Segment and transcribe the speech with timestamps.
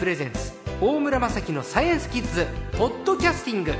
[0.00, 2.46] プレゼンツ大村雅樹のサイエンスキッズ
[2.78, 3.74] ポッドキャスティング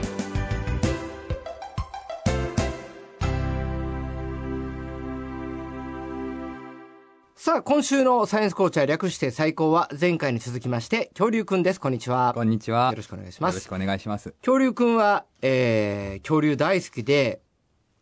[7.35, 12.91] さあ今週のサイエンスコーチャー略して最高は前回に続きまして恐竜くんですこんにちはこんにちは。
[12.91, 14.35] よろしくお願いしますよろしくお願いします。
[14.43, 17.41] 恐竜くんは、えー、恐竜大好きで、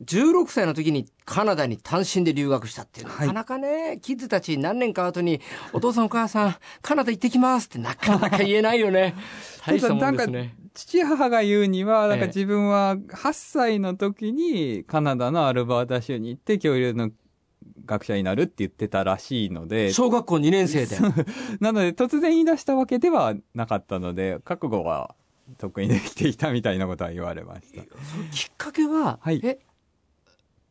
[0.04, 5.40] 16歳の時にカナダに単身で留学したっていう、なかなかね、キッズたち何年か後に、
[5.72, 9.14] お父さんお母さん、カナダ行ってきますってなかなか言えないよね。
[9.66, 10.54] 大したもんですね。
[10.72, 17.10] 父母が言うには、なんかええ自分は8歳の時にカナダのアルバータ州に行って恐竜の
[17.84, 20.96] 学者になるって言ってたらしいので、小学校2年生で。
[21.58, 25.16] なので突然言い出したわけではなかったので、覚悟は
[25.56, 27.82] 得意できていたみたいなことは言われました。
[28.30, 29.58] きっかけは、はいえ、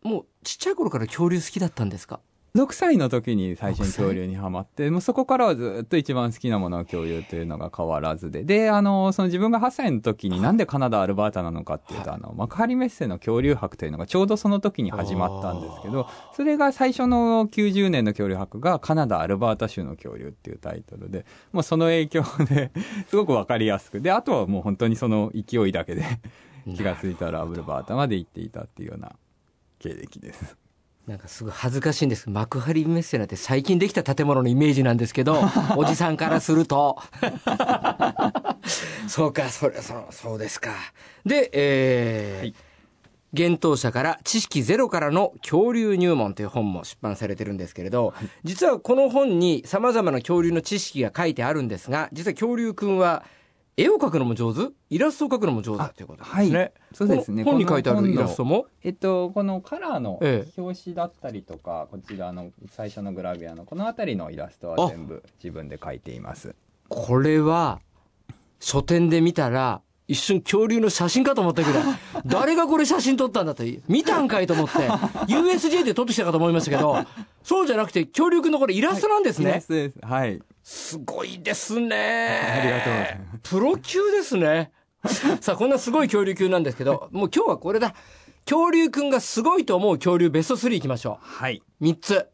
[0.07, 2.21] もうちっちゃい頃から恐竜好きだったんですか
[2.55, 8.43] ？6歳の時に最初に6歳恐竜にはまって、もうそこからはずっと一番好きなものは恐竜というのが変わらずで。
[8.43, 22.71] で、あの、その自分が8歳の時になんでカナダ、アルバータなのかっていうと、あの、幕張メッセの恐竜博というのがちょうどその時に始まったんですけど、それが最初の90年の恐竜博がカナダ、アルバータ州の恐竜っていうタイトルで、もうその影響で
[23.07, 24.01] すごくわかりやすく。
[24.01, 26.03] で、あとはもう本当にその勢いだけで
[26.75, 29.11] 気がついたらアルバータまで行っていたっていうような
[29.79, 30.57] 経歴です。
[31.07, 35.41] なんかすごい恥ずかしいんです幕張メッセなんて最近できた建物のイメージなんですけど、
[35.77, 36.97] おじさんからすると。
[39.07, 40.71] そうか、それ、そう、そうですか。
[41.25, 42.55] で、えーはい
[43.33, 53.25] 幻冬舎から知識ゼロからの恐竜入門という本も出版されてるんですけれど、実はこの本に様々な恐竜の知識が書いてあるんですが、実は恐竜くんは
[53.77, 54.73] 絵を描くのも上手？
[54.89, 55.93] イラストを描くのも上手？
[55.93, 56.57] ということですね。
[56.57, 58.65] はいそうですね本に書いてあるイラストも？
[58.83, 66.55] えっと、このカラーのええ表紙だったりとか、こちらの最初のグラビアのこの辺りのイラストあは全部自分で描いています。
[66.89, 67.79] これは、
[68.59, 71.83] 書店で見たら、一瞬恐竜の写真かと思ったぐらい、
[72.25, 74.89] 誰がこれ写真撮ったんだと、見たんかいと思って、
[75.27, 76.97] USJ で撮ってきたかと思いましたけど、
[77.43, 79.67] そうじゃなくて恐竜くんのこれイラストなんですねイラス。
[79.67, 79.99] トです。
[80.01, 80.41] はい。
[80.69, 81.95] すごいですね。
[81.95, 84.73] ありがとうございまプロ級ですね。
[85.39, 87.95] さあ、こんなすごい恐竜級なんですけど、もう今日はこれだ。
[88.43, 91.63] 恐竜くんがすごいと思う恐竜ベスト3いきましょはい。
[91.79, 91.83] う。
[91.85, 92.27] 3つ。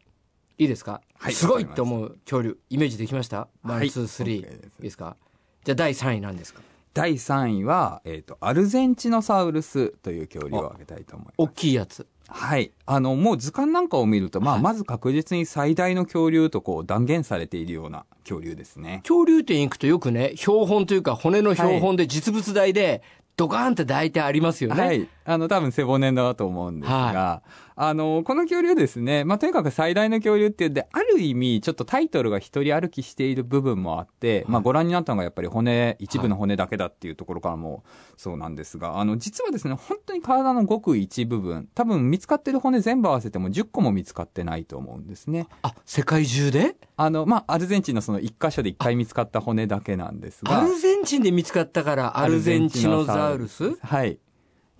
[0.58, 3.46] いいですか、はいすごいって思う恐竜、イメージできました？
[3.62, 4.52] ワン、はいツー、スリー。
[4.52, 5.16] いいですか？
[5.62, 6.60] じゃあ第3位なんですか？
[6.92, 11.34] 第3位は、えっ、と、アルゼンチノサウルスという恐竜を挙げたいと思います。
[11.38, 12.04] 大きいやつ。
[12.28, 12.72] はい。
[12.86, 19.00] あの、もう図鑑なんかを見ると、まあ、はいまず確実に最大の恐竜とこう断言されているような恐竜ですね。
[19.02, 23.02] 恐竜展行くとよくね、標本というか骨の標本で実物大で、
[23.36, 24.82] ドカーンって大体ありますよね。
[24.82, 25.08] はい。
[25.24, 27.42] あの、多分背骨だと思うんですが、
[27.76, 37.82] あの、この恐竜ですね、まあ、とにかく最大の恐竜っていうんで、ある意味、ちょっとタイトルが一人歩きしている部分もあって、まあ、ご覧になったのがやっぱり骨、一部の骨だけだっていうところからも
[38.16, 45.48] そうなんですが、あの、実はですね、本当に体のごく一部分、多分見つかってる骨全部合わせても10個も見つかってないと思うんですね。
[45.62, 46.76] あ、世界中で？
[46.96, 53.74] あの、まあ、アルゼンチンのその一箇所で一回見つかった骨だけなんですが、アルゼンチンで見つかったから、アルゼンチノザウルス。
[53.80, 54.18] はい。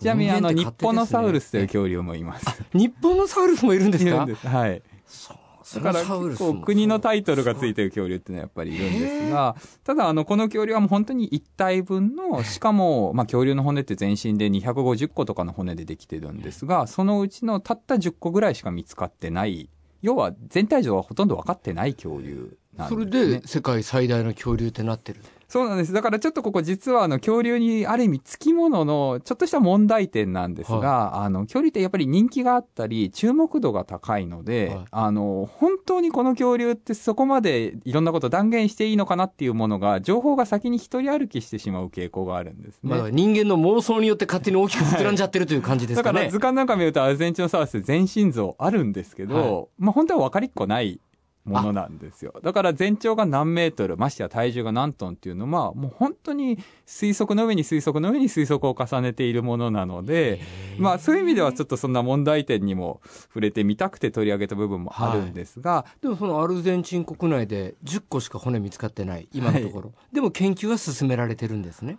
[0.04, 2.47] ちなみにあの、日本のサウルスという恐竜もいます。
[2.75, 4.10] 日本のサウルスもいるんですか？
[4.10, 4.47] いるんです。
[4.47, 4.82] はい。
[5.06, 5.34] そ
[5.76, 19.70] だから結構国のタイトルがついてる恐竜っていうのはやっぱりいるんですが、ただあの、この恐竜はもう本当に一体分の、しかも、まあ恐竜の骨って全身で250個とかの骨でできてるんですが、そのうちのたった10個ぐらいしか見つかってない、
[20.03, 23.34] 要は全体像はほとんど分かってない恐竜なんそです、ね。
[23.34, 25.20] れで世界最大の恐竜ってなってる。
[25.54, 25.92] そうなんです。
[25.92, 42.90] だからちょっとここ実はあの恐竜にある意味つきもののちょっとした問題点なんですが、あの恐竜ってやっぱり人気があったり注目度が高いので、はいあの本当にこの恐竜ってそこまでいろんなこと断言していいのかなっていうものが情報が先に一人歩きしてしまう傾向があるんですね。
[42.90, 46.14] まあ、人間の妄想によって勝手に大きく膨らんじゃってるという感じですかね。
[46.14, 50.99] だから図鑑なんか見るとアルゼンチンサウルス全身像あるんですけど、まあ本当は分かりっこない
[51.44, 52.35] ものなんですよ。
[52.43, 60.41] だから全長が何メートル、ましてや体重が何トンっていうのは、もう本当に推測の上に推測の上に推測を重ねているものなので、
[60.79, 69.93] まあそういう意味ではちょっとそんな問題点にも触れてみたくて取り上げた部分もあるんですが、でもそのアルゼンチン国内で10個しか骨見つかってない、今のところ。
[70.12, 71.99] でも研究は進められてるんですね。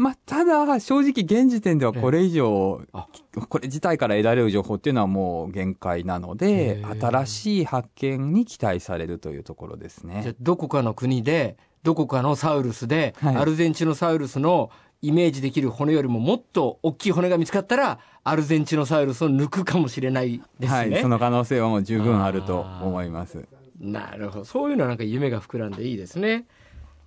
[0.00, 3.06] まあ、ただ、正直現時点ではこれ以上、あ
[3.50, 10.34] これ自体から得られる情報っていうのはもう限界なので新しい発見に期待されるというところですじゃあね。
[10.40, 14.70] どこかの国で、どこかのサウルスで、はいアルゼンチノサウルスの
[15.02, 20.78] イメージできる骨よりももっと大きい骨が見つかったら、アルゼンチノサウルスを抜くかもしれないですね。
[20.78, 23.46] はい、その可能性はもう十分あると思います。
[23.78, 24.44] なるほど。
[24.46, 26.46] そういうのはなんか夢が膨らんでいいですね。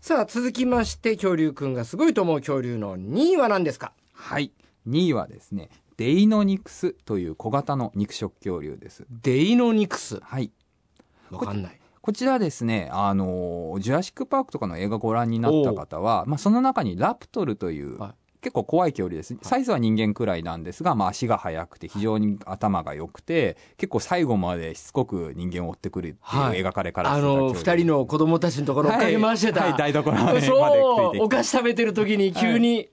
[0.05, 3.94] さあ、続きまして、恐竜くんがすごいと思う恐竜の2位は何ですか？
[4.11, 4.51] はい。
[4.85, 9.05] 2位はですね、デイノニクスという小型の肉食恐竜です。
[9.21, 10.19] デイノニクス。
[10.21, 10.51] はい。
[11.31, 11.79] わかんない。
[12.01, 18.11] こちらですね、あの、ジュラシックパークとかの映画ご覧になった方は、まあ、その中にラプトルという、はい
[18.44, 19.36] 結構怖い恐竜です。
[19.42, 26.60] サイズは人間くらいなんですが、まあ、足が速くて非常に頭が良くて、結構最後までしつこく人間を追ってくるっていうはい。
[26.60, 29.62] 描かれからあの、二人の子供たちのところ追っかけ回してた。
[29.62, 29.69] はい。
[29.72, 29.80] はい。
[29.80, 32.90] 台所までそう、お菓子食べてる時に急に。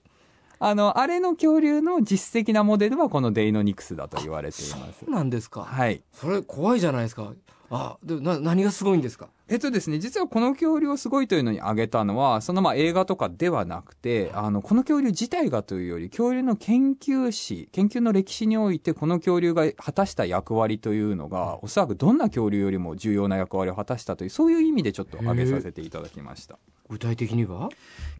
[0.63, 5.11] あの、あれの恐竜の実質的なモデルはこのデイノニクスだと言われていますそう。
[5.11, 5.63] なんですか。
[5.63, 6.03] はい。
[6.13, 7.33] それ怖いじゃないですか。
[7.73, 9.29] あ、でな、何がすごいんですか？
[9.49, 26.59] えっとですね、実はこの恐竜をすごいというのに挙げたのは、そのまあ映画とかではなくて、あの、この恐竜自体がというより、恐竜の研究史、研究の歴史において、この恐竜が果たした役割というのが、おそらくどんな恐竜よりも重要な役割を果たしたという、そういう意味でちょっと挙げさせていただきました。
[26.89, 27.69] 具体的には？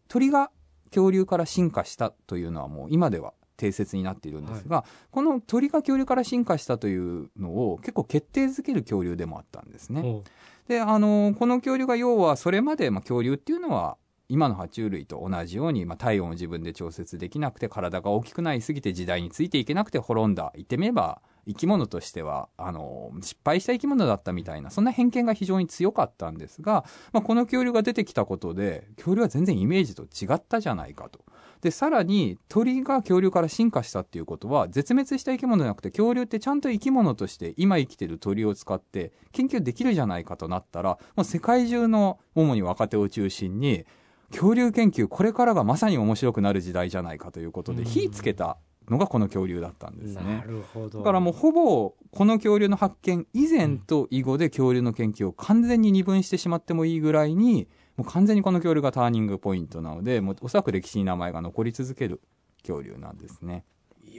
[0.07, 0.49] 鳥が
[0.91, 10.01] 恐竜から進化したというのはもう今では定説になっているんですが、この鳥が恐竜から進化したというのを結構決定づける恐竜でもあったんですね。
[10.03, 10.23] お
[10.67, 13.97] で、あの、この恐竜が要はそれまで、まあ、恐竜っていうのは、
[14.29, 20.53] 今の爬虫類と同じように、まあ、体温を自分で調節できなくて、体が大きくなりすぎて時代についていけなくて滅んだ。
[20.55, 31.19] 言ってみれば、生き物としては、あの、失敗した生き物だったみたいな、そんな偏見が非常に強かったんですが、まあ、この恐竜が出てきたことで、恐竜は全然イメージと違ったじゃないかと。
[31.61, 43.85] で、さらに鳥が恐竜から進化したっていうことは、絶滅した生き物じゃなくて、恐竜ってちゃんと生き物として今生きてる鳥を使って研究できるじゃないかとなったら、もう世界中の主に若手を中心に、
[44.31, 48.57] 恐竜研究これからがまさに面白くなる時代じゃないかということで、うん火つけた
[48.91, 50.43] のがこの恐竜だったんですなね。
[50.45, 50.99] るほど。
[50.99, 57.67] だからもうほぼこの恐竜の発見以前と以後で恐竜の研究を完全に二分してしまってもいいぐらいに、
[57.97, 62.21] もう完全にこの恐竜がターニングポイントなので、もうおそらく歴史に名前が残り続ける
[62.61, 63.63] 恐竜なんですね。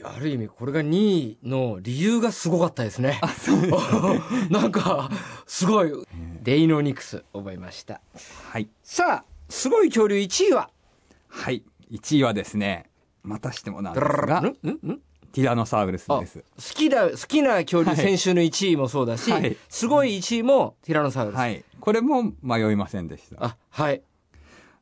[0.04, 3.20] ある意味、これが2位の理由がすごかったですね。
[4.50, 5.10] なんか、
[5.46, 5.92] すごい。
[6.42, 8.00] デイノニクス、覚えました。
[8.50, 8.68] はい。
[8.82, 10.70] さあ、すごい恐竜1位は？
[11.28, 11.62] はい。
[11.92, 12.86] 1位はですね、
[13.22, 14.26] またしてもなんですん？
[14.26, 14.42] が、
[15.32, 16.44] ティラノサウルスです。
[16.74, 21.36] きだ、好きな恐竜、はい先週の1位もそうだし、はいすごい1位もティラノサウルス。
[21.36, 21.64] はい。
[21.80, 23.44] これも迷いませんでした。
[23.44, 24.02] あ、はい。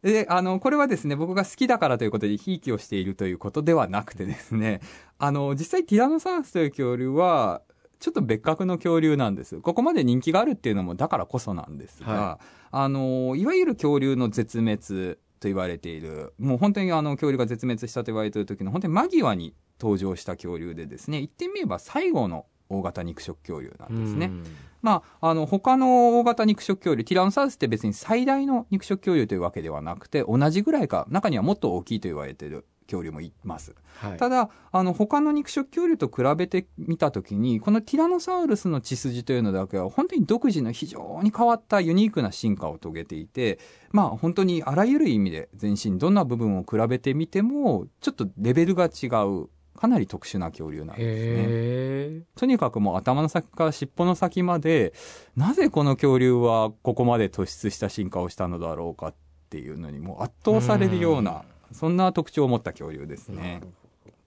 [0.03, 4.81] で、あの、これはですね、僕が好きだからということで、ひいきをしているということではなくてですね、
[5.19, 7.63] あの、実際ティラノサウルスという恐竜は、
[7.99, 9.61] ちょっと別格の恐竜なんです。
[9.61, 12.41] ここまで人気があるっていうのもだからこそなんですが、は
[12.71, 24.27] あの、いわゆる恐竜の絶滅と言われている、もう本当にあの恐竜が絶滅したと言われている時の本当に間際に登場した恐竜でですね、言ってみれば最後の大型肉食恐竜なんですね。
[24.27, 24.45] うん
[24.83, 33.75] まあ、あの、他の大型肉食恐竜、ティラノサウルスって別に最大の肉食恐竜というわけではなくて、同じぐらいか、中にはもっと大きいと言われている恐竜もいます。
[34.01, 34.19] はい。
[34.19, 43.59] ただ、あの、他の肉食恐竜と比べてみたときに、このティラノサウルスの血筋というのだけは、本当に独自の非常に変わったユニークな進化を遂げていて、
[43.93, 52.27] まあ、本当にあらゆる意味で全身、どんな部分を比べてみても、ちょっとレベルが違う、かなり特殊な恐竜なんですね。
[52.37, 54.93] とにかくもう頭の先から尻尾の先まで、
[55.37, 59.15] なぜこの恐竜はここまで突出した進化をしたのだろうかっ
[59.49, 63.61] ていうのにもう圧倒されるような、そんな特徴を持った恐竜ですね。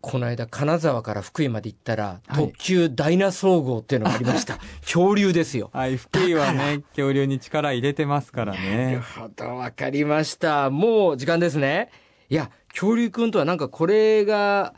[0.01, 4.57] この間、金沢から福井まで行ったら、はい特急ダイナ総合っていうのがありました。
[4.83, 5.69] 恐竜ですよ。
[5.73, 9.01] はい、福井はね、恐竜に力入れてますからなるね。
[9.15, 10.69] ほど、わかりました。
[10.69, 11.89] もう時間ですね。
[12.29, 14.73] いや、恐竜くんとはなんかこれが、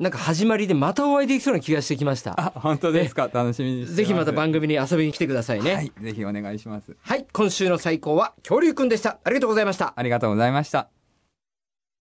[0.00, 2.34] なんか始まりでまたお会いできそうな気がしてきました。
[2.36, 3.30] あ、本当ですか？
[3.32, 3.86] 楽しみに。
[3.86, 5.74] ぜひまた番組に遊びに来てくださいね。
[5.74, 6.96] はい、ぜひお願いします。
[7.02, 9.20] はい、今週の最高は恐竜くんでした。
[9.22, 9.94] ありがとうございました。
[9.96, 10.95] ありがとうございました。